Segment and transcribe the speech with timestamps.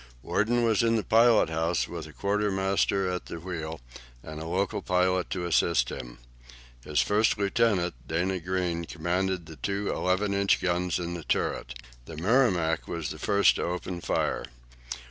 [0.23, 3.81] Worden was in the pilot house with a quartermaster at the wheel,
[4.23, 6.17] and a local pilot to assist him.
[6.83, 11.75] His first lieutenant, Dana Greene, commanded the two 11 inch guns in the turret.
[12.05, 14.45] The "Merrimac" was the first to open fire.